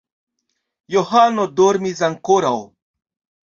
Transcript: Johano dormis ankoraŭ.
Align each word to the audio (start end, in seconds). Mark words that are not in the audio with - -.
Johano 0.95 1.47
dormis 1.61 2.05
ankoraŭ. 2.11 2.59